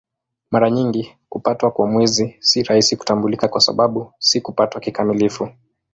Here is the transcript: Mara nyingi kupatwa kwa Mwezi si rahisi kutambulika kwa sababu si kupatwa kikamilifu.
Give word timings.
Mara 0.51 0.69
nyingi 0.69 1.17
kupatwa 1.29 1.71
kwa 1.71 1.87
Mwezi 1.87 2.35
si 2.39 2.63
rahisi 2.63 2.97
kutambulika 2.97 3.47
kwa 3.47 3.61
sababu 3.61 4.13
si 4.19 4.41
kupatwa 4.41 4.81
kikamilifu. 4.81 5.49